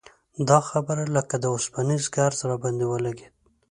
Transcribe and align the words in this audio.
دا 0.47 0.59
خبره 0.69 1.03
لکه 1.15 1.35
د 1.39 1.45
اوسپنیز 1.55 2.03
ګرز 2.15 2.39
راباندې 2.49 2.85
ولګېده. 2.87 3.27